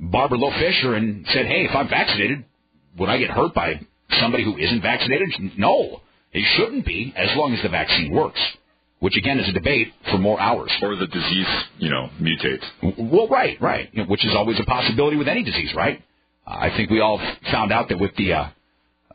[0.00, 2.44] Barbara Loe Fisher and said, hey, if I'm vaccinated,
[2.98, 3.80] would I get hurt by
[4.20, 5.28] somebody who isn't vaccinated?
[5.58, 6.00] No,
[6.32, 8.40] it shouldn't be as long as the vaccine works
[9.00, 10.70] which again is a debate for more hours.
[10.82, 11.46] Or the disease,
[11.78, 12.64] you know, mutates.
[12.98, 16.02] Well, right, right, you know, which is always a possibility with any disease, right?
[16.46, 17.20] Uh, I think we all
[17.50, 18.48] found out that with the uh,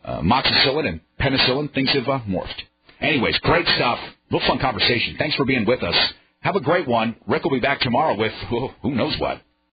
[0.04, 2.62] uh, amoxicillin and penicillin, things have uh, morphed.
[3.00, 4.00] Anyways, great stuff.
[4.30, 5.16] Little fun conversation.
[5.18, 5.96] Thanks for being with us.
[6.42, 7.16] Have a great one.
[7.28, 9.42] Rick will be back tomorrow with who knows what.